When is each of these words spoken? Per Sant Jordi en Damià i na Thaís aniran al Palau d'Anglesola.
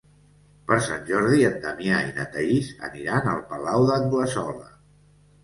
Per 0.69 0.77
Sant 0.85 1.03
Jordi 1.09 1.43
en 1.49 1.59
Damià 1.65 1.99
i 2.07 2.07
na 2.15 2.25
Thaís 2.37 2.71
aniran 2.89 3.29
al 3.35 3.45
Palau 3.53 3.87
d'Anglesola. 3.93 4.69